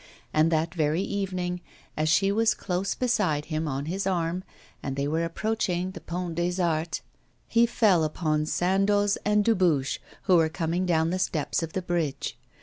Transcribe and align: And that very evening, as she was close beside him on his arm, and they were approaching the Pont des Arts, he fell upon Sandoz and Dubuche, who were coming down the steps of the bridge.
And 0.33 0.51
that 0.51 0.73
very 0.73 1.03
evening, 1.03 1.61
as 1.95 2.09
she 2.09 2.31
was 2.31 2.55
close 2.55 2.95
beside 2.95 3.45
him 3.53 3.67
on 3.67 3.85
his 3.85 4.07
arm, 4.07 4.43
and 4.81 4.95
they 4.95 5.07
were 5.07 5.23
approaching 5.23 5.91
the 5.91 6.01
Pont 6.01 6.33
des 6.33 6.59
Arts, 6.59 7.01
he 7.47 7.67
fell 7.67 8.03
upon 8.03 8.47
Sandoz 8.47 9.19
and 9.23 9.45
Dubuche, 9.45 9.99
who 10.23 10.37
were 10.37 10.49
coming 10.49 10.87
down 10.87 11.11
the 11.11 11.19
steps 11.19 11.61
of 11.61 11.73
the 11.73 11.83
bridge. 11.83 12.35